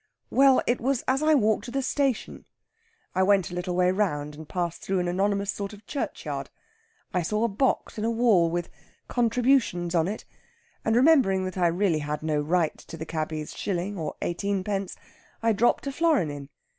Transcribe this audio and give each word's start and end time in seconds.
"Well, 0.31 0.63
it 0.65 0.81
was 0.81 1.03
as 1.07 1.21
I 1.21 1.35
walked 1.35 1.65
to 1.65 1.69
the 1.69 1.83
station. 1.83 2.45
I 3.13 3.21
went 3.21 3.51
a 3.51 3.53
little 3.53 3.75
way 3.75 3.91
round, 3.91 4.33
and 4.33 4.49
passed 4.49 4.81
through 4.81 4.97
an 4.97 5.07
anonymous 5.07 5.51
sort 5.51 5.73
of 5.73 5.79
a 5.81 5.83
churchyard. 5.83 6.49
I 7.13 7.21
saw 7.21 7.43
a 7.43 7.47
box 7.47 7.99
in 7.99 8.03
a 8.03 8.09
wall 8.09 8.49
with 8.49 8.71
'Contributions' 9.07 9.93
on 9.93 10.07
it, 10.07 10.25
and 10.83 10.95
remembering 10.95 11.45
that 11.45 11.55
I 11.59 11.67
really 11.67 11.99
had 11.99 12.23
no 12.23 12.39
right 12.41 12.75
to 12.79 12.97
the 12.97 13.05
cabby's 13.05 13.55
shilling 13.55 13.95
or 13.95 14.15
eighteenpence, 14.23 14.95
I 15.43 15.53
dropped 15.53 15.85
a 15.85 15.91
florin 15.91 16.31
in. 16.31 16.49